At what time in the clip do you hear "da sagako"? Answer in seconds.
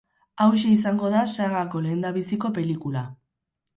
1.15-1.81